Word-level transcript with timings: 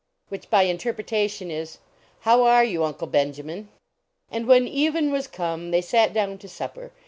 which 0.29 0.49
by 0.49 0.63
interpretation 0.63 1.51
is," 1.51 1.77
How 2.21 2.47
an 2.47 2.67
you, 2.67 2.83
Uncle 2.83 3.05
Benjamin?" 3.05 3.69
And 4.31 4.47
when 4.47 4.67
even 4.67 5.11
was 5.11 5.27
come 5.27 5.69
they 5.69 5.81
sat 5.81 6.11
down 6.11 6.39
to 6.39 6.47
supper. 6.49 6.89